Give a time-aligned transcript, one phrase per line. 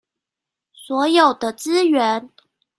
[0.73, 2.31] 所有的資源